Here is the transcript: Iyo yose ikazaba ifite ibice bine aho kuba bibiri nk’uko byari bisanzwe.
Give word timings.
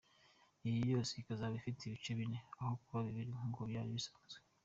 Iyo 0.67 0.81
yose 0.93 1.11
ikazaba 1.21 1.53
ifite 1.59 1.79
ibice 1.83 2.11
bine 2.19 2.39
aho 2.61 2.73
kuba 2.83 2.99
bibiri 3.07 3.31
nk’uko 3.37 3.59
byari 3.69 3.89
bisanzwe. 3.97 4.37